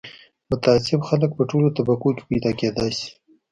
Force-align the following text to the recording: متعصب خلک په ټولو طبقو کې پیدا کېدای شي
متعصب 0.51 0.99
خلک 1.09 1.31
په 1.37 1.43
ټولو 1.49 1.67
طبقو 1.77 2.09
کې 2.17 2.23
پیدا 2.29 2.51
کېدای 2.59 2.91
شي 2.97 3.09